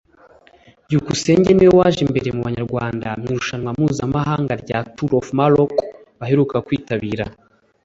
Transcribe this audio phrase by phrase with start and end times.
[0.85, 5.83] Byukusenge niwe waje imbere mu banyarwanda mw’irushanwa mpuzamahanga rya Tour of Morocco
[6.19, 7.25] baheruka kwitabira